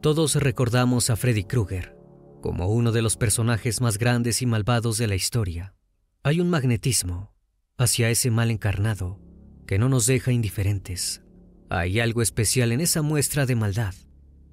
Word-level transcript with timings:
Todos 0.00 0.36
recordamos 0.36 1.10
a 1.10 1.16
Freddy 1.16 1.44
Krueger 1.44 1.94
como 2.40 2.68
uno 2.68 2.90
de 2.90 3.02
los 3.02 3.18
personajes 3.18 3.82
más 3.82 3.98
grandes 3.98 4.40
y 4.40 4.46
malvados 4.46 4.96
de 4.96 5.06
la 5.06 5.14
historia. 5.14 5.74
Hay 6.22 6.40
un 6.40 6.48
magnetismo 6.48 7.34
hacia 7.76 8.08
ese 8.08 8.30
mal 8.30 8.50
encarnado 8.50 9.20
que 9.66 9.78
no 9.78 9.90
nos 9.90 10.06
deja 10.06 10.32
indiferentes. 10.32 11.20
Hay 11.68 12.00
algo 12.00 12.22
especial 12.22 12.72
en 12.72 12.80
esa 12.80 13.02
muestra 13.02 13.44
de 13.44 13.56
maldad 13.56 13.94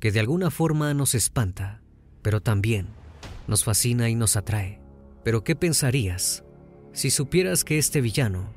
que 0.02 0.12
de 0.12 0.20
alguna 0.20 0.52
forma 0.52 0.94
nos 0.94 1.16
espanta, 1.16 1.82
pero 2.22 2.42
también 2.42 2.90
nos 3.48 3.64
fascina 3.64 4.10
y 4.10 4.16
nos 4.16 4.36
atrae. 4.36 4.82
Pero 5.24 5.46
¿qué 5.46 5.56
pensarías 5.56 6.44
si 6.92 7.10
supieras 7.10 7.64
que 7.64 7.78
este 7.78 8.02
villano 8.02 8.54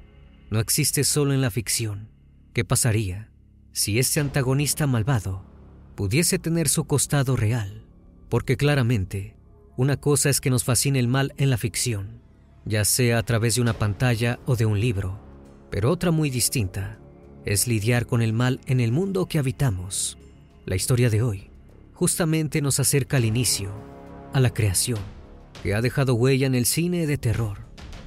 no 0.51 0.59
existe 0.59 1.05
solo 1.05 1.35
en 1.35 1.41
la 1.41 1.53
ficción? 1.53 2.11
¿Qué 2.53 2.65
pasaría 2.65 3.31
si 3.71 4.01
este 4.01 4.19
antagonista 4.19 4.89
malvado 4.89 5.50
pudiese 6.01 6.39
tener 6.39 6.71
su 6.71 6.85
costado 6.85 7.37
real, 7.37 7.85
porque 8.31 8.57
claramente 8.57 9.37
una 9.77 9.99
cosa 9.99 10.31
es 10.31 10.41
que 10.41 10.49
nos 10.49 10.65
fascine 10.65 10.99
el 10.99 11.09
mal 11.09 11.35
en 11.37 11.51
la 11.51 11.59
ficción, 11.59 12.23
ya 12.65 12.87
sea 12.87 13.19
a 13.19 13.23
través 13.23 13.57
de 13.57 13.61
una 13.61 13.75
pantalla 13.75 14.41
o 14.47 14.57
de 14.57 14.65
un 14.65 14.81
libro, 14.81 15.21
pero 15.71 15.91
otra 15.91 16.11
muy 16.11 16.31
distinta 16.31 16.99
es 17.45 17.67
lidiar 17.67 18.07
con 18.07 18.23
el 18.23 18.33
mal 18.33 18.63
en 18.65 18.81
el 18.81 18.93
mundo 18.93 19.27
que 19.27 19.39
habitamos. 19.39 20.17
La 20.65 20.75
historia 20.75 21.11
de 21.11 21.21
hoy 21.21 21.51
justamente 21.93 22.63
nos 22.63 22.81
acerca 22.81 23.19
al 23.19 23.27
inicio, 23.27 23.71
a 24.33 24.41
la 24.41 24.55
creación, 24.55 25.01
que 25.63 25.75
ha 25.75 25.83
dejado 25.83 26.15
huella 26.15 26.47
en 26.47 26.55
el 26.55 26.65
cine 26.65 27.07
de 27.07 27.19
terror 27.19 27.59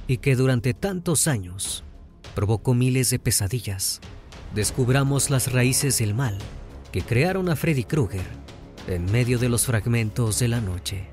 y 0.08 0.16
que 0.16 0.34
durante 0.34 0.74
tantos 0.74 1.28
años 1.28 1.84
provocó 2.34 2.74
miles 2.74 3.10
de 3.10 3.20
pesadillas. 3.20 4.00
Descubramos 4.52 5.30
las 5.30 5.52
raíces 5.52 5.98
del 5.98 6.12
mal 6.12 6.36
que 6.94 7.02
crearon 7.02 7.48
a 7.48 7.56
Freddy 7.56 7.82
Krueger 7.82 8.22
en 8.86 9.10
medio 9.10 9.40
de 9.40 9.48
los 9.48 9.66
fragmentos 9.66 10.38
de 10.38 10.46
la 10.46 10.60
noche. 10.60 11.08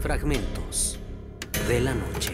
Fragmentos 0.00 0.98
de 1.68 1.80
la 1.82 1.92
noche. 1.92 2.32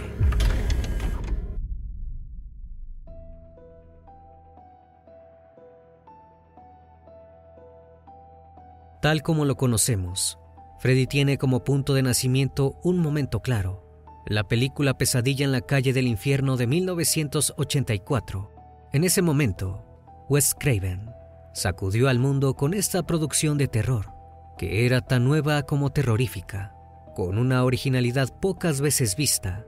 Tal 9.02 9.24
como 9.24 9.44
lo 9.44 9.56
conocemos, 9.56 10.38
Freddy 10.78 11.08
tiene 11.08 11.38
como 11.38 11.64
punto 11.64 11.92
de 11.92 12.04
nacimiento 12.04 12.78
un 12.84 13.00
momento 13.00 13.42
claro 13.42 13.83
la 14.26 14.44
película 14.44 14.96
Pesadilla 14.96 15.44
en 15.44 15.52
la 15.52 15.60
calle 15.60 15.92
del 15.92 16.06
infierno 16.06 16.56
de 16.56 16.66
1984. 16.66 18.50
En 18.92 19.04
ese 19.04 19.22
momento, 19.22 19.84
Wes 20.28 20.54
Craven 20.54 21.10
sacudió 21.52 22.08
al 22.08 22.18
mundo 22.18 22.54
con 22.54 22.74
esta 22.74 23.02
producción 23.04 23.58
de 23.58 23.68
terror, 23.68 24.12
que 24.56 24.86
era 24.86 25.02
tan 25.02 25.24
nueva 25.24 25.64
como 25.64 25.90
terrorífica, 25.90 26.74
con 27.14 27.38
una 27.38 27.64
originalidad 27.64 28.28
pocas 28.40 28.80
veces 28.80 29.14
vista. 29.16 29.66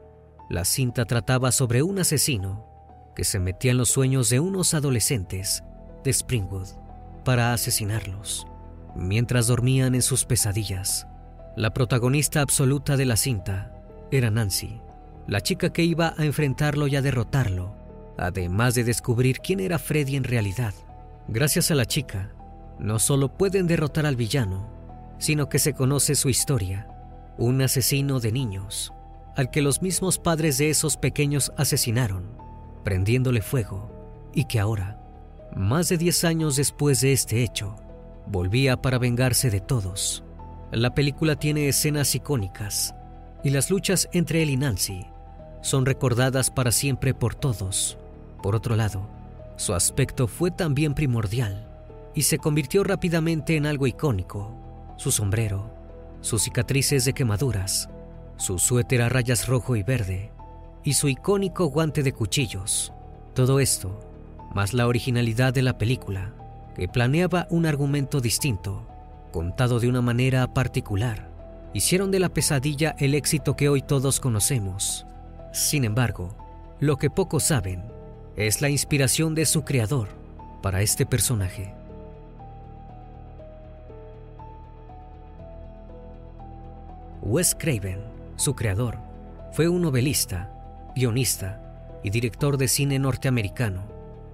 La 0.49 0.65
cinta 0.65 1.05
trataba 1.05 1.53
sobre 1.53 1.83
un 1.83 1.99
asesino 1.99 2.67
que 3.15 3.25
se 3.25 3.39
metía 3.39 3.73
en 3.73 3.79
los 3.79 3.91
sueños 3.91 4.31
de 4.31 4.41
unos 4.41 4.75
adolescentes 4.75 5.65
de 6.03 6.13
Springwood 6.13 6.69
para 7.25 7.53
asesinarlos, 7.53 8.47
mientras 8.95 9.49
dormían 9.49 9.95
en 9.95 10.03
sus 10.03 10.25
pesadillas. 10.25 11.07
La 11.57 11.73
protagonista 11.73 12.41
absoluta 12.43 12.97
de 12.97 13.07
la 13.07 13.17
cinta 13.17 13.76
era 14.11 14.31
Nancy, 14.31 14.81
la 15.27 15.41
chica 15.41 15.73
que 15.73 15.83
iba 15.83 16.15
a 16.17 16.25
enfrentarlo 16.25 16.87
y 16.87 16.97
a 16.97 17.03
derrotarlo, 17.03 17.75
además 18.17 18.75
de 18.75 18.85
descubrir 18.85 19.41
quién 19.41 19.61
era 19.61 19.79
Freddy 19.79 20.17
en 20.17 20.25
realidad. 20.25 20.75
Gracias 21.29 21.71
a 21.71 21.75
la 21.75 21.87
chica, 21.87 22.33
no 22.79 22.99
solo 22.99 23.37
pueden 23.37 23.67
derrotar 23.67 24.07
al 24.07 24.17
villano, 24.17 24.71
sino 25.19 25.49
que 25.49 25.59
se 25.59 25.73
conoce 25.73 26.15
su 26.15 26.29
historia, 26.29 26.89
un 27.39 27.61
asesino 27.63 28.21
de 28.21 28.33
niños, 28.33 28.93
al 29.35 29.51
que 29.51 29.63
los 29.63 29.83
mismos 29.83 30.19
padres 30.19 30.59
de 30.59 30.71
esos 30.71 30.97
pequeños 30.97 31.53
asesinaron, 31.57 32.31
prendiéndole 32.85 33.43
fuego, 33.43 34.31
y 34.33 34.45
que 34.45 34.61
ahora, 34.61 35.01
más 35.55 35.89
de 35.89 35.99
10 35.99 36.25
años 36.25 36.57
después 36.57 37.01
de 37.01 37.13
este 37.13 37.43
hecho, 37.43 37.77
volvía 38.27 38.81
para 38.81 38.99
vengarse 38.99 39.51
de 39.51 39.61
todos. 39.61 40.23
La 40.71 40.95
película 40.95 41.37
tiene 41.37 41.69
escenas 41.69 42.15
icónicas 42.15 42.95
y 43.47 43.51
las 43.51 43.71
luchas 43.71 44.09
entre 44.11 44.43
él 44.43 44.51
y 44.51 44.57
Nancy 44.57 45.07
son 45.61 45.87
recordadas 45.87 46.51
para 46.51 46.73
siempre 46.73 47.15
por 47.15 47.37
todos. 47.37 47.97
Por 48.43 48.57
otro 48.57 48.75
lado, 48.75 49.09
su 49.55 49.73
aspecto 49.73 50.27
fue 50.27 50.51
también 50.51 50.95
primordial 50.95 51.71
y 52.13 52.23
se 52.23 52.39
convirtió 52.39 52.83
rápidamente 52.83 53.55
en 53.55 53.67
algo 53.67 53.87
icónico. 53.87 54.53
Su 54.97 55.13
sombrero, 55.13 55.71
sus 56.23 56.43
cicatrices 56.43 57.05
de 57.05 57.13
quemaduras, 57.13 57.89
su 58.37 58.59
suéter 58.59 59.01
a 59.01 59.09
rayas 59.09 59.47
rojo 59.47 59.77
y 59.77 59.85
verde 59.85 60.33
y 60.83 60.95
su 60.95 61.09
icónico 61.09 61.67
guante 61.67 62.03
de 62.03 62.13
cuchillos. 62.13 62.93
Todo 63.33 63.61
esto, 63.61 64.01
más 64.57 64.75
la 64.75 64.89
originalidad 64.89 65.55
de 65.55 65.63
la 65.63 65.79
película, 65.79 66.33
que 66.75 66.89
planeaba 66.89 67.47
un 67.51 67.65
argumento 67.67 68.21
distinto, 68.21 68.89
contado 69.31 69.79
de 69.79 69.89
una 69.89 70.03
manera 70.03 70.53
particular 70.53 71.26
hicieron 71.77 72.11
de 72.11 72.21
la 72.21 72.31
pesadilla 72.31 72.97
el 72.99 73.15
éxito 73.15 73.55
que 73.55 73.69
hoy 73.69 73.83
todos 73.83 74.19
conocemos. 74.19 75.05
Sin 75.53 75.85
embargo, 75.85 76.35
lo 76.81 76.97
que 76.97 77.11
pocos 77.11 77.43
saben 77.43 77.85
es 78.35 78.63
la 78.63 78.71
inspiración 78.71 79.35
de 79.35 79.45
su 79.45 79.63
creador 79.63 80.09
para 80.63 80.81
este 80.81 81.05
personaje. 81.05 81.75
Wes 87.21 87.55
Craven, 87.55 88.01
su 88.37 88.57
creador, 88.57 88.97
fue 89.53 89.69
un 89.69 89.83
novelista, 89.83 90.51
guionista 90.95 91.61
y 92.03 92.09
director 92.09 92.57
de 92.57 92.69
cine 92.69 92.99
norteamericano, 92.99 93.83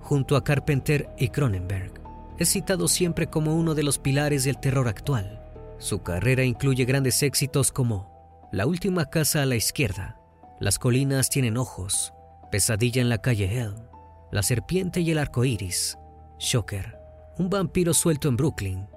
junto 0.01 0.37
a 0.37 0.45
Carpenter 0.45 1.09
y 1.19 1.31
Cronenberg. 1.31 1.93
Es 2.39 2.53
citado 2.53 2.87
siempre 2.87 3.27
como 3.27 3.57
uno 3.57 3.75
de 3.75 3.83
los 3.83 3.99
pilares 3.99 4.45
del 4.45 4.59
terror 4.59 4.87
actual 4.87 5.42
su 5.83 6.03
carrera 6.05 6.45
incluye 6.45 6.85
grandes 6.85 7.25
éxitos 7.25 7.73
como 7.73 8.49
La 8.53 8.67
última 8.67 9.07
casa 9.11 9.43
a 9.43 9.47
la 9.47 9.57
izquierda, 9.57 10.17
Las 10.61 10.79
colinas 10.79 11.29
tienen 11.29 11.57
ojos, 11.57 12.15
Pesadilla 12.53 13.03
en 13.03 13.09
la 13.09 13.19
calle 13.19 13.47
Hell, 13.47 13.75
La 14.31 14.45
serpiente 14.45 15.01
y 15.01 15.11
el 15.11 15.19
arco 15.19 15.45
iris, 15.45 15.99
Shocker, 16.39 16.99
Un 17.37 17.51
vampiro 17.51 17.95
suelto 17.95 18.29
en 18.29 18.37
Brooklyn 18.37 18.89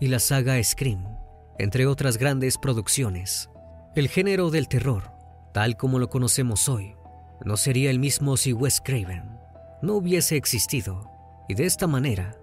y 0.00 0.08
la 0.08 0.18
saga 0.18 0.62
Scream, 0.62 1.16
entre 1.58 1.86
otras 1.86 2.18
grandes 2.18 2.58
producciones. 2.58 3.48
El 3.94 4.08
género 4.08 4.50
del 4.50 4.68
terror, 4.68 5.12
tal 5.54 5.78
como 5.78 5.98
lo 5.98 6.10
conocemos 6.10 6.68
hoy, 6.68 6.94
no 7.42 7.56
sería 7.56 7.90
el 7.90 7.98
mismo 7.98 8.36
si 8.36 8.52
Wes 8.52 8.82
Craven 8.82 9.38
no 9.80 9.94
hubiese 9.94 10.36
existido, 10.36 11.10
y 11.48 11.54
de 11.54 11.64
esta 11.64 11.86
manera, 11.86 12.36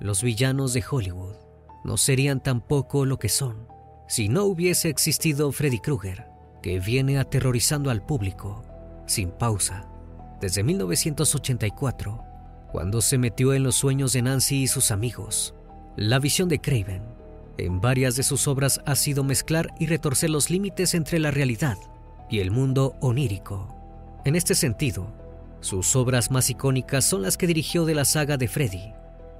los 0.00 0.22
villanos 0.22 0.72
de 0.74 0.84
Hollywood 0.88 1.47
no 1.84 1.96
serían 1.96 2.40
tampoco 2.40 3.04
lo 3.04 3.18
que 3.18 3.28
son 3.28 3.68
si 4.08 4.30
no 4.30 4.44
hubiese 4.44 4.88
existido 4.88 5.52
Freddy 5.52 5.80
Krueger, 5.80 6.26
que 6.62 6.80
viene 6.80 7.18
aterrorizando 7.18 7.90
al 7.90 8.04
público 8.04 8.64
sin 9.06 9.30
pausa 9.30 9.86
desde 10.40 10.62
1984, 10.62 12.24
cuando 12.72 13.02
se 13.02 13.18
metió 13.18 13.52
en 13.54 13.64
los 13.64 13.74
sueños 13.74 14.12
de 14.12 14.22
Nancy 14.22 14.62
y 14.62 14.66
sus 14.66 14.90
amigos. 14.90 15.54
La 15.96 16.18
visión 16.18 16.48
de 16.48 16.60
Craven 16.60 17.02
en 17.58 17.80
varias 17.80 18.16
de 18.16 18.22
sus 18.22 18.46
obras 18.46 18.80
ha 18.86 18.94
sido 18.94 19.24
mezclar 19.24 19.74
y 19.78 19.86
retorcer 19.86 20.30
los 20.30 20.48
límites 20.48 20.94
entre 20.94 21.18
la 21.18 21.30
realidad 21.30 21.76
y 22.30 22.38
el 22.38 22.50
mundo 22.50 22.96
onírico. 23.00 23.74
En 24.24 24.36
este 24.36 24.54
sentido, 24.54 25.12
sus 25.60 25.96
obras 25.96 26.30
más 26.30 26.48
icónicas 26.50 27.04
son 27.04 27.22
las 27.22 27.36
que 27.36 27.48
dirigió 27.48 27.84
de 27.84 27.94
la 27.94 28.04
saga 28.04 28.36
de 28.36 28.48
Freddy, 28.48 28.92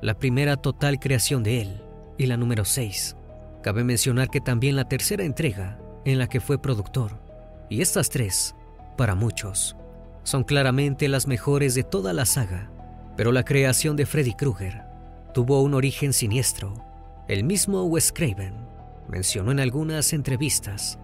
la 0.03 0.15
primera 0.15 0.57
total 0.57 0.99
creación 0.99 1.43
de 1.45 1.63
él, 1.63 1.83
y 2.19 2.27
la 2.27 2.37
número 2.37 2.65
6. 2.65 3.17
Cabe 3.63 3.85
mencionar 3.85 4.29
que 4.29 4.41
también 4.41 4.77
la 4.77 4.89
tercera 4.89 5.25
entrega, 5.25 5.79
en 6.05 6.19
la 6.19 6.29
que 6.29 6.41
fue 6.41 6.61
productor, 6.61 7.19
y 7.71 7.81
estas 7.81 8.11
tres, 8.11 8.55
para 8.97 9.15
muchos, 9.15 9.77
son 10.25 10.45
claramente 10.45 11.09
las 11.09 11.27
mejores 11.27 11.75
de 11.75 11.85
toda 11.85 12.13
la 12.13 12.27
saga, 12.27 12.71
pero 13.17 13.33
la 13.33 13.45
creación 13.45 13.97
de 13.97 14.07
Freddy 14.07 14.35
Krueger 14.35 14.83
tuvo 15.33 15.63
un 15.63 15.75
origen 15.75 16.13
siniestro. 16.13 16.85
El 17.29 17.45
mismo 17.45 17.85
Wes 17.85 18.13
Craven 18.13 18.55
mencionó 19.09 19.53
en 19.53 19.61
algunas 19.61 20.13
entrevistas 20.13 20.99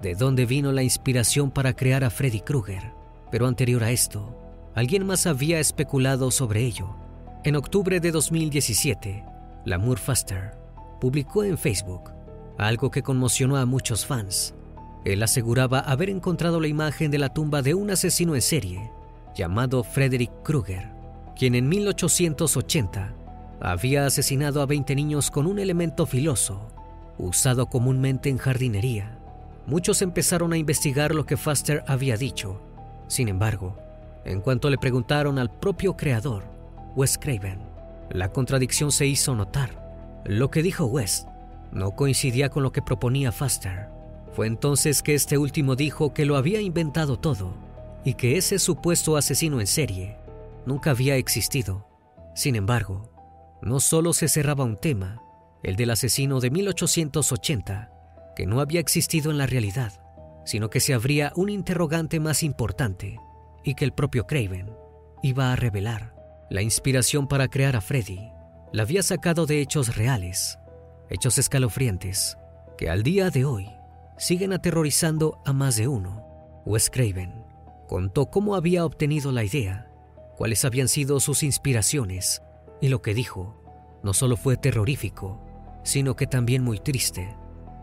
de 0.00 0.14
dónde 0.14 0.46
vino 0.46 0.72
la 0.72 0.82
inspiración 0.82 1.50
para 1.50 1.74
crear 1.74 2.04
a 2.04 2.10
Freddy 2.10 2.40
Krueger, 2.40 2.92
pero 3.30 3.46
anterior 3.46 3.82
a 3.82 3.90
esto, 3.90 4.38
alguien 4.74 5.06
más 5.06 5.26
había 5.26 5.58
especulado 5.58 6.30
sobre 6.30 6.60
ello. 6.60 6.96
En 7.44 7.56
octubre 7.56 8.00
de 8.00 8.10
2017, 8.10 9.24
Lamour 9.66 9.98
Faster 9.98 10.52
publicó 11.00 11.42
en 11.42 11.58
Facebook 11.58 12.12
algo 12.56 12.88
que 12.88 13.02
conmocionó 13.02 13.56
a 13.56 13.66
muchos 13.66 14.06
fans. 14.06 14.54
Él 15.04 15.24
aseguraba 15.24 15.80
haber 15.80 16.08
encontrado 16.08 16.60
la 16.60 16.68
imagen 16.68 17.10
de 17.10 17.18
la 17.18 17.34
tumba 17.34 17.62
de 17.62 17.74
un 17.74 17.90
asesino 17.90 18.36
en 18.36 18.42
serie 18.42 18.92
llamado 19.34 19.82
Frederick 19.82 20.30
Krueger, 20.44 20.92
quien 21.36 21.56
en 21.56 21.68
1880 21.68 23.12
había 23.60 24.06
asesinado 24.06 24.62
a 24.62 24.66
20 24.66 24.94
niños 24.94 25.32
con 25.32 25.48
un 25.48 25.58
elemento 25.58 26.06
filoso 26.06 26.68
usado 27.18 27.66
comúnmente 27.66 28.28
en 28.28 28.38
jardinería. 28.38 29.18
Muchos 29.66 30.00
empezaron 30.00 30.52
a 30.52 30.58
investigar 30.58 31.12
lo 31.12 31.26
que 31.26 31.36
Faster 31.36 31.82
había 31.88 32.16
dicho. 32.16 32.62
Sin 33.08 33.26
embargo, 33.26 33.76
en 34.24 34.40
cuanto 34.40 34.70
le 34.70 34.78
preguntaron 34.78 35.40
al 35.40 35.50
propio 35.50 35.96
creador, 35.96 36.44
Wes 36.94 37.18
Craven, 37.18 37.65
la 38.10 38.32
contradicción 38.32 38.92
se 38.92 39.06
hizo 39.06 39.34
notar. 39.34 40.22
Lo 40.24 40.50
que 40.50 40.62
dijo 40.62 40.86
Wes 40.86 41.26
no 41.72 41.92
coincidía 41.92 42.48
con 42.48 42.62
lo 42.62 42.72
que 42.72 42.82
proponía 42.82 43.32
Faster. 43.32 43.88
Fue 44.32 44.46
entonces 44.46 45.02
que 45.02 45.14
este 45.14 45.38
último 45.38 45.76
dijo 45.76 46.12
que 46.12 46.24
lo 46.24 46.36
había 46.36 46.60
inventado 46.60 47.18
todo 47.18 47.54
y 48.04 48.14
que 48.14 48.36
ese 48.36 48.58
supuesto 48.58 49.16
asesino 49.16 49.60
en 49.60 49.66
serie 49.66 50.16
nunca 50.64 50.90
había 50.90 51.16
existido. 51.16 51.86
Sin 52.34 52.54
embargo, 52.54 53.10
no 53.62 53.80
solo 53.80 54.12
se 54.12 54.28
cerraba 54.28 54.64
un 54.64 54.76
tema, 54.76 55.22
el 55.62 55.76
del 55.76 55.90
asesino 55.90 56.40
de 56.40 56.50
1880, 56.50 57.90
que 58.36 58.46
no 58.46 58.60
había 58.60 58.80
existido 58.80 59.30
en 59.30 59.38
la 59.38 59.46
realidad, 59.46 59.92
sino 60.44 60.70
que 60.70 60.80
se 60.80 60.94
abría 60.94 61.32
un 61.34 61.48
interrogante 61.48 62.20
más 62.20 62.42
importante 62.42 63.18
y 63.64 63.74
que 63.74 63.84
el 63.84 63.92
propio 63.92 64.26
Craven 64.26 64.70
iba 65.22 65.52
a 65.52 65.56
revelar. 65.56 66.15
La 66.48 66.62
inspiración 66.62 67.26
para 67.26 67.48
crear 67.48 67.74
a 67.74 67.80
Freddy 67.80 68.30
la 68.72 68.82
había 68.82 69.02
sacado 69.02 69.46
de 69.46 69.60
hechos 69.60 69.96
reales, 69.96 70.60
hechos 71.10 71.38
escalofriantes, 71.38 72.38
que 72.78 72.88
al 72.88 73.02
día 73.02 73.30
de 73.30 73.44
hoy 73.44 73.68
siguen 74.16 74.52
aterrorizando 74.52 75.40
a 75.44 75.52
más 75.52 75.76
de 75.76 75.88
uno. 75.88 76.24
Wes 76.64 76.88
Craven 76.88 77.44
contó 77.88 78.26
cómo 78.26 78.54
había 78.54 78.84
obtenido 78.84 79.32
la 79.32 79.42
idea, 79.42 79.90
cuáles 80.36 80.64
habían 80.64 80.86
sido 80.86 81.18
sus 81.18 81.42
inspiraciones 81.42 82.42
y 82.80 82.88
lo 82.88 83.02
que 83.02 83.14
dijo 83.14 83.98
no 84.04 84.14
solo 84.14 84.36
fue 84.36 84.56
terrorífico, 84.56 85.40
sino 85.82 86.14
que 86.14 86.28
también 86.28 86.62
muy 86.62 86.78
triste. 86.78 87.36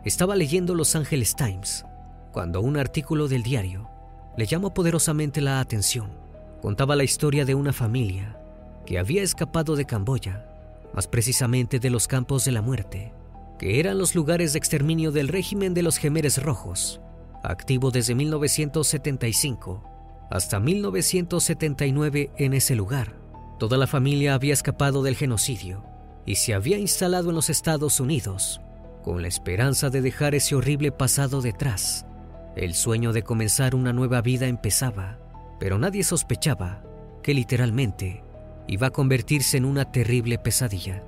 Estaba 0.05 0.37
leyendo 0.37 0.73
Los 0.73 0.95
Angeles 0.95 1.35
Times 1.35 1.85
cuando 2.31 2.61
un 2.61 2.77
artículo 2.77 3.27
del 3.27 3.43
diario 3.43 3.89
le 4.37 4.45
llamó 4.45 4.73
poderosamente 4.73 5.41
la 5.41 5.59
atención. 5.59 6.17
Contaba 6.61 6.95
la 6.95 7.03
historia 7.03 7.43
de 7.43 7.55
una 7.55 7.73
familia 7.73 8.39
que 8.85 8.99
había 8.99 9.23
escapado 9.23 9.75
de 9.75 9.85
Camboya, 9.85 10.45
más 10.93 11.07
precisamente 11.07 11.79
de 11.79 11.89
los 11.89 12.07
campos 12.07 12.45
de 12.45 12.51
la 12.51 12.61
muerte, 12.61 13.13
que 13.59 13.79
eran 13.79 13.97
los 13.97 14.15
lugares 14.15 14.53
de 14.53 14.59
exterminio 14.59 15.11
del 15.11 15.27
régimen 15.27 15.73
de 15.73 15.83
los 15.83 15.97
Gemeres 15.97 16.41
Rojos, 16.41 17.01
activo 17.43 17.91
desde 17.91 18.15
1975 18.15 19.83
hasta 20.29 20.59
1979 20.59 22.31
en 22.37 22.53
ese 22.53 22.75
lugar. 22.75 23.15
Toda 23.59 23.77
la 23.77 23.87
familia 23.87 24.33
había 24.33 24.53
escapado 24.53 25.03
del 25.03 25.15
genocidio 25.15 25.83
y 26.25 26.35
se 26.35 26.53
había 26.53 26.77
instalado 26.77 27.29
en 27.29 27.35
los 27.35 27.49
Estados 27.49 27.99
Unidos 27.99 28.61
con 29.03 29.21
la 29.21 29.27
esperanza 29.27 29.89
de 29.89 30.01
dejar 30.01 30.33
ese 30.33 30.55
horrible 30.55 30.91
pasado 30.91 31.41
detrás. 31.41 32.07
El 32.55 32.73
sueño 32.73 33.13
de 33.13 33.21
comenzar 33.21 33.75
una 33.75 33.93
nueva 33.93 34.21
vida 34.21 34.47
empezaba, 34.47 35.19
pero 35.59 35.77
nadie 35.77 36.03
sospechaba 36.03 36.81
que 37.21 37.33
literalmente 37.33 38.23
iba 38.67 38.87
a 38.87 38.91
convertirse 38.91 39.57
en 39.57 39.65
una 39.65 39.91
terrible 39.91 40.37
pesadilla. 40.37 41.03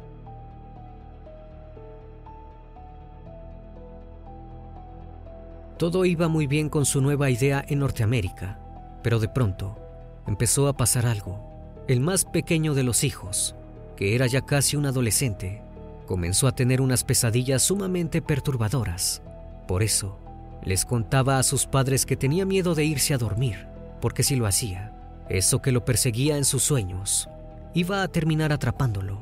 Todo 5.77 6.05
iba 6.05 6.27
muy 6.27 6.47
bien 6.47 6.69
con 6.69 6.85
su 6.85 7.01
nueva 7.01 7.29
idea 7.29 7.63
en 7.67 7.79
Norteamérica, 7.79 8.59
pero 9.03 9.19
de 9.19 9.27
pronto 9.27 9.77
empezó 10.25 10.67
a 10.67 10.77
pasar 10.77 11.05
algo. 11.05 11.39
El 11.87 11.99
más 11.99 12.25
pequeño 12.25 12.73
de 12.73 12.83
los 12.83 13.03
hijos, 13.03 13.55
que 13.95 14.15
era 14.15 14.25
ya 14.25 14.41
casi 14.41 14.77
un 14.77 14.85
adolescente, 14.85 15.61
comenzó 16.05 16.47
a 16.47 16.55
tener 16.55 16.81
unas 16.81 17.03
pesadillas 17.03 17.61
sumamente 17.61 18.21
perturbadoras. 18.21 19.21
Por 19.67 19.83
eso, 19.83 20.17
les 20.63 20.85
contaba 20.85 21.39
a 21.39 21.43
sus 21.43 21.65
padres 21.67 22.05
que 22.05 22.15
tenía 22.15 22.45
miedo 22.45 22.73
de 22.73 22.85
irse 22.85 23.13
a 23.13 23.17
dormir, 23.17 23.67
porque 24.01 24.23
si 24.23 24.35
lo 24.35 24.47
hacía, 24.47 24.93
eso 25.29 25.61
que 25.61 25.71
lo 25.71 25.83
perseguía 25.83 26.37
en 26.37 26.45
sus 26.45 26.63
sueños 26.63 27.29
iba 27.75 28.01
a 28.01 28.07
terminar 28.07 28.53
atrapándolo. 28.53 29.19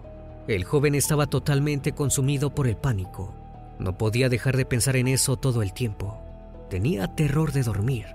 El 0.47 0.63
joven 0.63 0.95
estaba 0.95 1.25
totalmente 1.25 1.93
consumido 1.93 2.53
por 2.53 2.67
el 2.67 2.77
pánico. 2.77 3.33
No 3.79 3.97
podía 3.97 4.29
dejar 4.29 4.55
de 4.55 4.65
pensar 4.65 4.95
en 4.95 5.07
eso 5.07 5.35
todo 5.35 5.63
el 5.63 5.73
tiempo. 5.73 6.21
Tenía 6.69 7.07
terror 7.07 7.51
de 7.51 7.63
dormir 7.63 8.05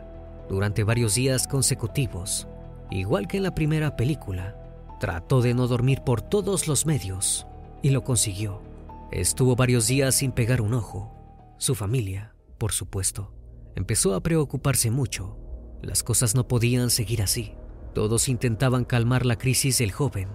durante 0.49 0.85
varios 0.85 1.17
días 1.17 1.47
consecutivos, 1.47 2.47
igual 2.91 3.27
que 3.27 3.39
en 3.39 3.43
la 3.43 3.55
primera 3.55 3.97
película. 3.97 4.57
Trató 5.01 5.43
de 5.43 5.55
no 5.55 5.67
dormir 5.67 6.03
por 6.03 6.23
todos 6.23 6.69
los 6.69 6.87
medios 6.87 7.47
y 7.83 7.91
lo 7.91 8.05
consiguió. 8.05 8.63
Estuvo 9.11 9.57
varios 9.57 9.89
días 9.89 10.15
sin 10.15 10.33
pegar 10.33 10.61
un 10.61 10.75
ojo. 10.75 11.15
Su 11.59 11.75
familia, 11.75 12.35
por 12.59 12.73
supuesto, 12.73 13.33
empezó 13.75 14.15
a 14.15 14.21
preocuparse 14.21 14.91
mucho. 14.91 15.37
Las 15.83 16.03
cosas 16.05 16.35
no 16.35 16.47
podían 16.47 16.91
seguir 16.91 17.23
así. 17.23 17.58
Todos 17.95 18.29
intentaban 18.29 18.85
calmar 18.85 19.27
la 19.27 19.37
crisis 19.37 19.79
del 19.79 19.93
joven 19.93 20.29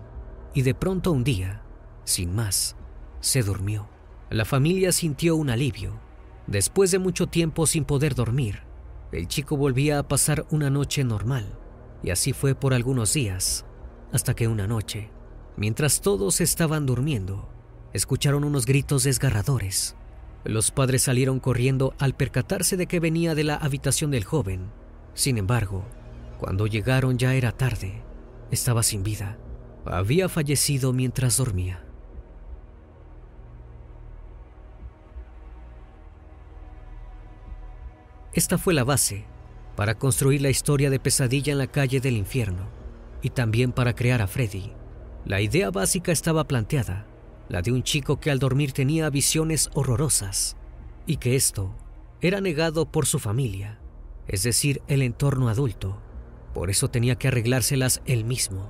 y 0.53 0.61
de 0.61 0.75
pronto 0.75 1.11
un 1.11 1.23
día, 1.23 1.63
sin 2.03 2.35
más, 2.35 2.75
se 3.19 3.41
durmió. 3.43 3.89
La 4.29 4.45
familia 4.45 4.91
sintió 4.91 5.35
un 5.35 5.49
alivio. 5.49 5.99
Después 6.47 6.91
de 6.91 6.99
mucho 6.99 7.27
tiempo 7.27 7.65
sin 7.67 7.85
poder 7.85 8.15
dormir, 8.15 8.63
el 9.11 9.27
chico 9.27 9.55
volvía 9.55 9.99
a 9.99 10.07
pasar 10.07 10.45
una 10.49 10.69
noche 10.69 11.03
normal 11.03 11.57
y 12.03 12.09
así 12.09 12.33
fue 12.33 12.55
por 12.55 12.73
algunos 12.73 13.13
días 13.13 13.65
hasta 14.11 14.35
que 14.35 14.47
una 14.47 14.67
noche, 14.67 15.09
mientras 15.57 16.01
todos 16.01 16.41
estaban 16.41 16.85
durmiendo, 16.85 17.49
escucharon 17.93 18.43
unos 18.43 18.65
gritos 18.65 19.03
desgarradores. 19.03 19.95
Los 20.43 20.71
padres 20.71 21.03
salieron 21.03 21.39
corriendo 21.39 21.93
al 21.99 22.15
percatarse 22.15 22.75
de 22.75 22.87
que 22.87 22.99
venía 22.99 23.33
de 23.33 23.43
la 23.43 23.55
habitación 23.55 24.11
del 24.11 24.25
joven. 24.25 24.71
Sin 25.13 25.37
embargo, 25.37 25.85
cuando 26.43 26.67
llegaron 26.67 27.17
ya 27.17 27.35
era 27.35 27.53
tarde. 27.53 28.01
Estaba 28.51 28.83
sin 28.83 29.01
vida. 29.01 29.37
Había 29.85 30.27
fallecido 30.27 30.91
mientras 30.91 31.37
dormía. 31.37 31.85
Esta 38.33 38.57
fue 38.57 38.73
la 38.73 38.83
base 38.83 39.23
para 39.77 39.97
construir 39.97 40.41
la 40.41 40.49
historia 40.49 40.89
de 40.89 40.99
Pesadilla 40.99 41.53
en 41.53 41.59
la 41.59 41.67
calle 41.67 42.01
del 42.01 42.17
infierno 42.17 42.67
y 43.21 43.29
también 43.29 43.71
para 43.71 43.95
crear 43.95 44.21
a 44.21 44.27
Freddy. 44.27 44.73
La 45.23 45.39
idea 45.39 45.71
básica 45.71 46.11
estaba 46.11 46.45
planteada, 46.45 47.07
la 47.47 47.61
de 47.61 47.71
un 47.71 47.83
chico 47.83 48.19
que 48.19 48.31
al 48.31 48.39
dormir 48.39 48.73
tenía 48.73 49.09
visiones 49.09 49.69
horrorosas 49.75 50.57
y 51.05 51.15
que 51.15 51.37
esto 51.37 51.73
era 52.19 52.41
negado 52.41 52.91
por 52.91 53.05
su 53.05 53.19
familia, 53.19 53.79
es 54.27 54.43
decir, 54.43 54.81
el 54.89 55.03
entorno 55.03 55.47
adulto. 55.47 56.02
Por 56.53 56.69
eso 56.69 56.89
tenía 56.89 57.15
que 57.15 57.29
arreglárselas 57.29 58.01
él 58.05 58.25
mismo. 58.25 58.69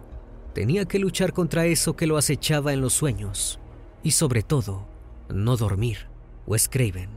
Tenía 0.54 0.86
que 0.86 1.00
luchar 1.00 1.34
contra 1.34 1.66
eso 1.66 1.96
que 1.96 2.08
lo 2.08 2.18
acechaba 2.18 2.74
en 2.74 2.82
los 2.82 2.94
sueños 2.94 3.60
y 4.04 4.12
sobre 4.12 4.44
todo, 4.44 4.88
no 5.30 5.58
dormir. 5.58 6.08
Wes 6.46 6.70
Craven 6.70 7.10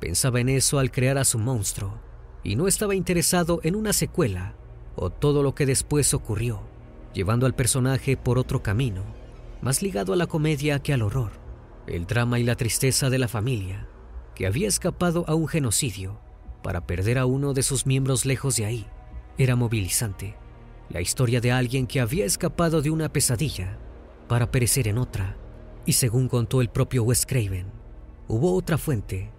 pensaba 0.00 0.40
en 0.40 0.48
eso 0.48 0.78
al 0.78 0.90
crear 0.90 1.18
a 1.18 1.24
su 1.24 1.38
monstruo 1.38 2.00
y 2.42 2.56
no 2.56 2.68
estaba 2.68 2.94
interesado 2.94 3.60
en 3.62 3.74
una 3.74 3.92
secuela 3.92 4.54
o 4.96 5.10
todo 5.10 5.42
lo 5.42 5.54
que 5.54 5.66
después 5.66 6.14
ocurrió 6.14 6.62
llevando 7.18 7.46
al 7.46 7.54
personaje 7.54 8.16
por 8.16 8.38
otro 8.38 8.62
camino, 8.62 9.02
más 9.60 9.82
ligado 9.82 10.12
a 10.12 10.16
la 10.16 10.26
comedia 10.26 10.78
que 10.80 10.92
al 10.92 11.02
horror, 11.02 11.32
el 11.86 12.06
drama 12.06 12.38
y 12.38 12.44
la 12.44 12.54
tristeza 12.54 13.10
de 13.10 13.18
la 13.18 13.28
familia, 13.28 13.88
que 14.34 14.46
había 14.46 14.68
escapado 14.68 15.24
a 15.26 15.34
un 15.34 15.48
genocidio 15.48 16.20
para 16.62 16.86
perder 16.86 17.18
a 17.18 17.26
uno 17.26 17.54
de 17.54 17.62
sus 17.62 17.86
miembros 17.86 18.24
lejos 18.24 18.56
de 18.56 18.66
ahí, 18.66 18.86
era 19.38 19.54
movilizante. 19.54 20.36
La 20.90 21.00
historia 21.00 21.40
de 21.40 21.52
alguien 21.52 21.86
que 21.86 22.00
había 22.00 22.24
escapado 22.24 22.82
de 22.82 22.90
una 22.90 23.12
pesadilla 23.12 23.78
para 24.26 24.50
perecer 24.50 24.88
en 24.88 24.98
otra, 24.98 25.36
y 25.86 25.92
según 25.92 26.28
contó 26.28 26.60
el 26.60 26.68
propio 26.68 27.04
Wes 27.04 27.24
Craven, 27.24 27.70
hubo 28.26 28.54
otra 28.54 28.76
fuente 28.76 29.30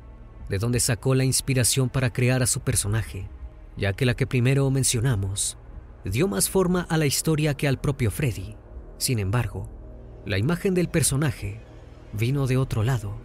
de 0.48 0.58
donde 0.58 0.79
sacó 0.79 1.13
la 1.13 1.25
inspiración 1.25 1.89
para 1.89 2.12
crear 2.12 2.41
a 2.41 2.48
su 2.48 2.62
personaje, 2.62 3.29
ya 3.77 3.94
que 3.94 4.06
la 4.06 4.15
que 4.15 4.25
primero 4.25 4.70
mencionamos 4.72 5.58
dio 6.06 6.27
más 6.27 6.50
forma 6.50 6.82
a 6.89 6.98
la 6.98 7.06
historia 7.06 7.53
que 7.56 7.68
al 7.68 7.79
propio 7.79 8.10
Freddy. 8.10 8.56
Sin 8.98 9.20
embargo, 9.20 9.70
la 10.25 10.38
imagen 10.38 10.74
del 10.74 10.88
personaje 10.88 11.62
vino 12.13 12.48
de 12.48 12.58
otro 12.58 12.84
lado, 12.84 13.18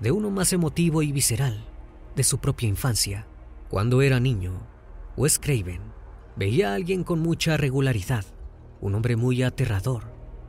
de 0.00 0.10
uno 0.10 0.30
más 0.30 0.52
emotivo 0.52 1.02
y 1.02 1.12
visceral, 1.12 1.64
de 2.16 2.24
su 2.24 2.38
propia 2.38 2.68
infancia. 2.68 3.26
Cuando 3.68 4.02
era 4.02 4.18
niño, 4.18 4.66
Wes 5.16 5.38
Craven 5.38 5.92
veía 6.36 6.72
a 6.72 6.74
alguien 6.74 7.04
con 7.04 7.20
mucha 7.20 7.56
regularidad, 7.56 8.24
un 8.80 8.94
hombre 8.94 9.16
muy 9.16 9.42
aterrador. 9.42 10.04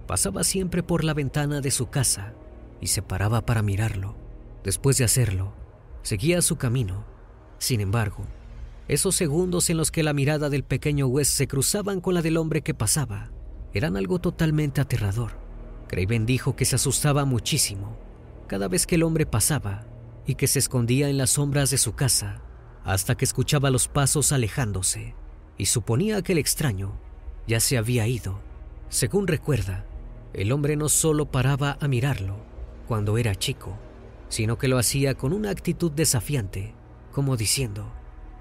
Pasaba 0.08 0.44
siempre 0.44 0.84
por 0.84 1.04
la 1.04 1.13
ventana 1.13 1.62
de 1.62 1.72
su 1.72 1.90
casa 1.90 2.34
y 2.82 2.88
se 2.88 3.02
paraba 3.02 3.46
para 3.46 3.62
mirarlo. 3.62 4.16
Después 4.63 4.98
de 4.98 5.06
hacerlo, 5.06 5.54
seguía 6.02 6.42
su 6.42 6.58
camino. 6.58 7.06
Sin 7.58 7.82
embargo, 7.82 8.25
Esos 8.90 9.16
segundos 9.16 9.70
en 9.70 9.78
los 9.78 9.92
que 9.92 10.04
la 10.04 10.12
mirada 10.12 10.50
del 10.50 10.63
pequeño 10.63 11.08
Wes 11.08 11.30
se 11.30 11.48
cruzaban 11.48 12.02
con 12.02 12.13
la 12.16 12.22
del 12.22 12.36
hombre 12.36 12.62
que 12.62 12.74
pasaba 12.74 13.32
eran 13.74 13.96
algo 13.96 14.20
totalmente 14.20 14.82
aterrador. 14.82 15.32
Craven 15.88 16.25
dijo 16.25 16.56
que 16.58 16.66
se 16.66 16.75
asustaba 16.75 17.24
muchísimo 17.24 17.98
cada 18.48 18.68
vez 18.68 18.86
que 18.86 18.96
el 18.96 19.04
hombre 19.04 19.25
pasaba 19.25 19.86
y 20.28 20.36
que 20.36 20.48
se 20.48 20.60
escondía 20.60 21.08
en 21.10 21.18
las 21.18 21.32
sombras 21.32 21.70
de 21.70 21.78
su 21.78 21.94
casa 21.94 22.42
hasta 22.84 23.16
que 23.16 23.24
escuchaba 23.25 23.70
los 23.70 23.88
pasos 23.88 24.34
alejándose 24.34 25.16
y 25.57 25.65
suponía 25.65 26.22
que 26.22 26.33
el 26.33 26.38
extraño 26.38 27.00
ya 27.48 27.60
se 27.60 27.77
había 27.77 28.07
ido. 28.07 28.39
Según 28.89 29.27
recuerda, 29.27 29.86
el 30.33 30.51
hombre 30.51 30.75
no 30.75 30.89
solo 30.89 31.31
paraba 31.31 31.77
a 31.79 31.88
mirarlo 31.88 32.38
cuando 32.88 33.17
era 33.17 33.36
chico, 33.36 33.77
sino 34.29 34.57
que 34.57 34.67
lo 34.67 34.77
hacía 34.77 35.15
con 35.15 35.33
una 35.33 35.50
actitud 35.51 35.91
desafiante, 35.91 36.75
como 37.12 37.38
diciendo, 37.38 37.91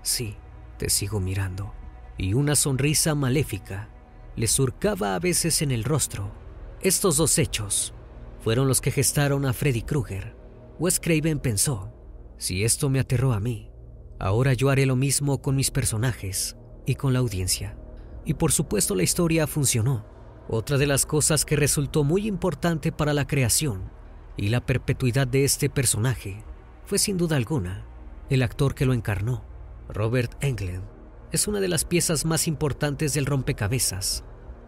sí, 0.02 0.36
te 0.78 0.88
sigo 0.88 1.20
mirando, 1.20 1.74
y 2.16 2.34
una 2.34 2.56
sonrisa 2.56 3.14
maléfica 3.14 3.88
le 4.34 4.46
surcaba 4.46 5.14
a 5.14 5.18
veces 5.18 5.60
en 5.62 5.70
el 5.70 5.84
rostro. 5.84 6.32
Estos 6.80 7.18
dos 7.18 7.38
hechos 7.38 7.94
fueron 8.40 8.66
los 8.66 8.80
que 8.80 8.90
gestaron 8.90 9.44
a 9.44 9.52
Freddy 9.52 9.82
Krueger. 9.82 10.36
Wes 10.78 10.98
Craven 10.98 11.38
pensó, 11.38 11.92
si 12.38 12.64
esto 12.64 12.88
me 12.88 12.98
aterró 12.98 13.32
a 13.32 13.40
mí, 13.40 13.70
ahora 14.18 14.54
yo 14.54 14.70
haré 14.70 14.86
lo 14.86 14.96
mismo 14.96 15.42
con 15.42 15.54
mis 15.54 15.70
personajes 15.70 16.56
y 16.86 16.94
con 16.96 17.12
la 17.12 17.20
audiencia. 17.20 17.76
Y 18.24 18.34
por 18.34 18.52
supuesto 18.52 18.94
la 18.94 19.02
historia 19.02 19.46
funcionó. 19.46 20.04
Otra 20.48 20.78
de 20.78 20.86
las 20.86 21.06
cosas 21.06 21.44
que 21.44 21.56
resultó 21.56 22.04
muy 22.04 22.26
importante 22.26 22.92
para 22.92 23.14
la 23.14 23.26
creación 23.26 23.90
y 24.36 24.48
la 24.48 24.64
perpetuidad 24.64 25.26
de 25.26 25.44
este 25.44 25.70
personaje 25.70 26.44
fue 26.84 26.98
sin 26.98 27.16
duda 27.16 27.36
alguna 27.36 27.86
el 28.28 28.42
actor 28.42 28.74
que 28.74 28.86
lo 28.86 28.92
encarnó, 28.94 29.44
Robert 29.88 30.32
Englund. 30.42 30.84
Es 31.32 31.48
una 31.48 31.60
de 31.60 31.68
las 31.68 31.84
piezas 31.84 32.24
más 32.24 32.48
importantes 32.48 33.14
del 33.14 33.26
rompecabezas, 33.26 34.24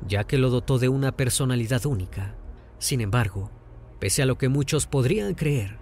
ya 0.06 0.24
que 0.24 0.38
lo 0.38 0.50
dotó 0.50 0.78
de 0.78 0.88
una 0.88 1.16
personalidad 1.16 1.86
única. 1.86 2.36
Sin 2.78 3.00
embargo, 3.00 3.50
pese 4.00 4.22
a 4.22 4.26
lo 4.26 4.36
que 4.36 4.48
muchos 4.48 4.86
podrían 4.86 5.34
creer, 5.34 5.78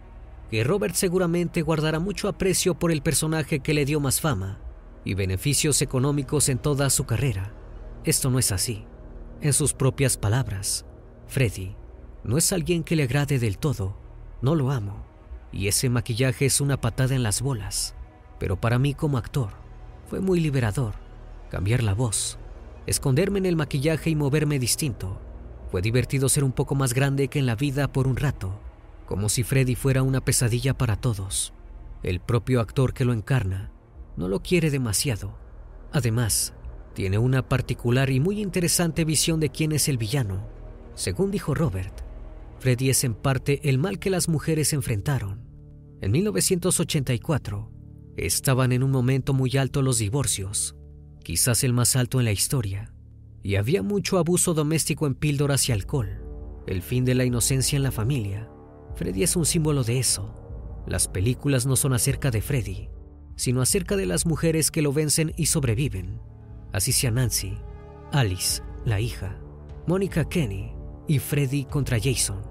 que 0.51 0.65
Robert 0.65 0.95
seguramente 0.95 1.63
guardará 1.63 1.99
mucho 1.99 2.29
aprecio 2.29 2.79
por 2.79 2.93
el 2.93 3.03
personaje 3.03 3.61
que 3.61 3.75
le 3.75 3.85
dio 3.85 4.01
más 4.01 4.21
fama 4.21 4.61
y 5.05 5.15
beneficios 5.15 5.83
económicos 5.83 6.49
en 6.49 6.59
toda 6.59 6.91
su 6.91 7.05
carrera, 7.05 7.53
esto 8.05 8.31
no 8.31 8.39
es 8.39 8.53
así. 8.53 8.85
En 9.41 9.53
sus 9.53 9.75
propias 9.75 10.17
palabras, 10.17 10.85
Freddy 11.27 11.75
no 12.25 12.39
es 12.39 12.53
alguien 12.53 12.85
que 12.85 12.95
le 12.95 13.05
agrade 13.05 13.39
del 13.39 13.59
todo, 13.59 13.97
no 14.41 14.55
lo 14.55 14.71
amo, 14.71 15.05
y 15.51 15.69
ese 15.69 15.89
maquillaje 15.89 16.47
es 16.47 16.61
una 16.61 16.81
patada 16.81 17.15
en 17.15 17.23
las 17.23 17.43
bolas, 17.43 17.95
pero 18.39 18.61
para 18.61 18.79
mí 18.79 18.95
como 18.95 19.19
actor 19.19 19.51
fue 20.09 20.21
muy 20.21 20.41
liberador 20.41 20.95
cambiar 21.51 21.83
la 21.83 21.95
voz, 21.95 22.39
esconderme 22.87 23.39
en 23.39 23.47
el 23.47 23.57
maquillaje 23.57 24.11
y 24.11 24.17
moverme 24.17 24.59
distinto. 24.59 25.21
Fue 25.71 25.83
divertido 25.83 26.29
ser 26.29 26.45
un 26.45 26.53
poco 26.53 26.75
más 26.75 26.95
grande 26.95 27.29
que 27.29 27.39
en 27.39 27.47
la 27.47 27.57
vida 27.57 27.93
por 27.93 28.07
un 28.07 28.17
rato, 28.17 28.61
como 29.07 29.29
si 29.29 29.43
Freddy 29.43 29.75
fuera 29.75 30.03
una 30.03 30.21
pesadilla 30.21 30.77
para 30.79 30.97
todos. 30.97 31.53
El 32.03 32.21
propio 32.21 32.61
actor 32.61 32.95
que 32.95 33.05
lo 33.05 33.13
encarna 33.13 33.72
no 34.17 34.29
lo 34.29 34.41
quiere 34.43 34.71
demasiado. 34.71 35.39
Además, 35.93 36.55
tiene 36.95 37.19
una 37.19 37.49
particular 37.49 38.11
y 38.11 38.21
muy 38.21 38.41
interesante 38.41 39.05
visión 39.05 39.41
de 39.41 39.51
quién 39.51 39.73
es 39.73 39.89
el 39.89 39.99
villano. 39.99 40.47
Según 40.95 41.31
dijo 41.31 41.55
Robert, 41.55 42.03
Freddy 42.59 42.91
es 42.91 43.05
en 43.05 43.15
parte 43.15 43.69
el 43.69 43.79
mal 43.79 43.99
que 43.99 44.11
las 44.11 44.29
mujeres 44.29 44.73
enfrentaron. 44.73 45.49
En 46.01 46.13
1984, 46.13 47.71
estaban 48.17 48.73
en 48.73 48.83
un 48.83 48.91
momento 48.91 49.33
muy 49.33 49.57
alto 49.57 49.83
los 49.83 49.99
divorcios, 49.99 50.77
quizás 51.25 51.65
el 51.65 51.73
más 51.73 51.97
alto 51.97 52.19
en 52.19 52.27
la 52.27 52.33
historia, 52.33 52.93
y 53.43 53.57
había 53.57 53.83
mucho 53.83 54.19
abuso 54.19 54.55
doméstico 54.55 55.07
en 55.07 55.15
píldoras 55.15 55.69
y 55.69 55.73
alcohol, 55.73 56.23
el 56.67 56.83
fin 56.83 57.05
de 57.05 57.15
la 57.15 57.25
inocencia 57.25 57.77
en 57.77 57.83
la 57.83 57.93
familia. 57.93 58.49
Freddy 58.95 59.23
es 59.23 59.37
un 59.37 59.47
símbolo 59.47 59.85
de 59.85 59.99
eso. 59.99 60.35
Las 60.87 61.09
películas 61.09 61.65
no 61.67 61.77
son 61.77 61.95
acerca 61.95 62.31
de 62.31 62.43
Freddy, 62.43 62.91
sino 63.37 63.63
acerca 63.63 63.97
de 63.97 64.07
las 64.07 64.27
mujeres 64.27 64.71
que 64.71 64.83
lo 64.83 64.93
vencen 64.93 65.33
y 65.37 65.47
sobreviven 65.47 66.21
así 66.73 66.93
sea 66.93 67.11
Nancy, 67.11 67.59
Alice, 68.11 68.63
la 68.85 69.01
hija, 69.01 69.39
Mónica 69.87 70.29
Kenny 70.29 70.73
y 71.07 71.19
Freddy 71.19 71.65
contra 71.65 71.99
Jason. 72.03 72.43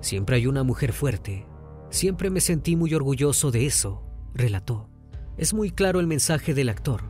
Siempre 0.00 0.36
hay 0.36 0.46
una 0.46 0.62
mujer 0.62 0.92
fuerte. 0.92 1.46
Siempre 1.90 2.30
me 2.30 2.40
sentí 2.40 2.76
muy 2.76 2.94
orgulloso 2.94 3.50
de 3.50 3.66
eso, 3.66 4.02
relató. 4.34 4.88
Es 5.36 5.54
muy 5.54 5.70
claro 5.70 6.00
el 6.00 6.06
mensaje 6.06 6.54
del 6.54 6.68
actor, 6.68 7.02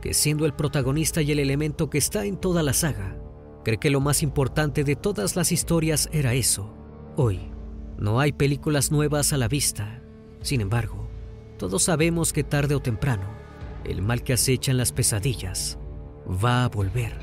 que 0.00 0.14
siendo 0.14 0.46
el 0.46 0.54
protagonista 0.54 1.22
y 1.22 1.30
el 1.32 1.38
elemento 1.38 1.90
que 1.90 1.98
está 1.98 2.24
en 2.24 2.38
toda 2.38 2.62
la 2.62 2.72
saga, 2.72 3.18
cree 3.64 3.78
que 3.78 3.90
lo 3.90 4.00
más 4.00 4.22
importante 4.22 4.84
de 4.84 4.96
todas 4.96 5.36
las 5.36 5.52
historias 5.52 6.08
era 6.12 6.34
eso. 6.34 6.74
Hoy, 7.16 7.50
no 7.98 8.20
hay 8.20 8.32
películas 8.32 8.90
nuevas 8.90 9.32
a 9.32 9.36
la 9.36 9.48
vista. 9.48 10.02
Sin 10.40 10.60
embargo, 10.60 11.03
todos 11.64 11.84
sabemos 11.84 12.34
que 12.34 12.44
tarde 12.44 12.74
o 12.74 12.82
temprano, 12.82 13.24
el 13.86 14.02
mal 14.02 14.22
que 14.22 14.34
acecha 14.34 14.70
en 14.70 14.76
las 14.76 14.92
pesadillas 14.92 15.78
va 16.28 16.62
a 16.62 16.68
volver, 16.68 17.18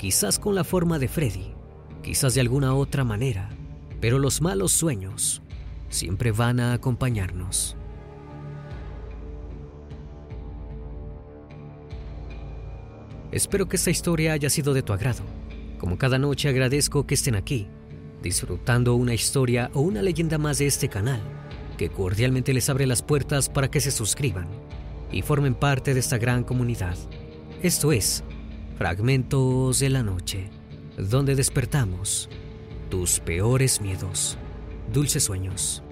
quizás 0.00 0.40
con 0.40 0.56
la 0.56 0.64
forma 0.64 0.98
de 0.98 1.06
Freddy, 1.06 1.54
quizás 2.02 2.34
de 2.34 2.40
alguna 2.40 2.74
otra 2.74 3.04
manera, 3.04 3.50
pero 4.00 4.18
los 4.18 4.40
malos 4.40 4.72
sueños 4.72 5.42
siempre 5.90 6.32
van 6.32 6.58
a 6.58 6.72
acompañarnos. 6.72 7.76
Espero 13.30 13.68
que 13.68 13.76
esta 13.76 13.92
historia 13.92 14.32
haya 14.32 14.50
sido 14.50 14.74
de 14.74 14.82
tu 14.82 14.92
agrado. 14.92 15.22
Como 15.78 15.98
cada 15.98 16.18
noche 16.18 16.48
agradezco 16.48 17.06
que 17.06 17.14
estén 17.14 17.36
aquí, 17.36 17.68
disfrutando 18.24 18.96
una 18.96 19.14
historia 19.14 19.70
o 19.72 19.82
una 19.82 20.02
leyenda 20.02 20.36
más 20.36 20.58
de 20.58 20.66
este 20.66 20.88
canal, 20.88 21.22
que 21.76 21.90
cordialmente 21.90 22.54
les 22.54 22.68
abre 22.68 22.86
las 22.86 23.02
puertas 23.02 23.48
para 23.48 23.70
que 23.70 23.80
se 23.80 23.90
suscriban 23.90 24.48
y 25.12 25.22
formen 25.22 25.54
parte 25.54 25.94
de 25.94 26.00
esta 26.00 26.18
gran 26.18 26.44
comunidad. 26.44 26.96
Esto 27.62 27.92
es 27.92 28.24
Fragmentos 28.76 29.78
de 29.78 29.88
la 29.88 30.02
noche, 30.02 30.50
donde 30.98 31.36
despertamos 31.36 32.28
tus 32.90 33.20
peores 33.20 33.80
miedos. 33.80 34.36
Dulces 34.92 35.22
sueños. 35.22 35.83